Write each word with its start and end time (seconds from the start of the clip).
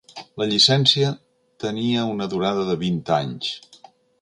La 0.41 0.45
llicència 0.51 1.11
tenia 1.65 2.07
una 2.15 2.29
durada 2.35 2.67
de 2.71 2.81
vint 2.85 3.01
anys. 3.21 3.53